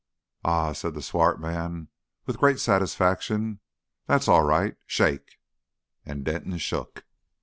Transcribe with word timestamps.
"Ah!" 0.43 0.71
said 0.71 0.95
the 0.95 1.01
swart 1.03 1.39
man, 1.39 1.87
with 2.25 2.39
great 2.39 2.59
satisfaction. 2.59 3.59
"That's 4.07 4.27
aw 4.27 4.39
right. 4.39 4.75
Shake!" 4.87 5.37
And 6.07 6.25
Denton 6.25 6.57
shook. 6.57 7.05